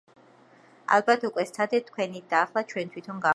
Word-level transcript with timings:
ალბათ 0.97 1.27
უკვე 1.29 1.45
სცადეთ 1.49 1.85
თქვენით 1.91 2.27
და 2.33 2.41
ახლა 2.47 2.65
ჩვენ 2.73 2.93
თვითონ 2.97 3.13
გავაკეთოთ. 3.13 3.29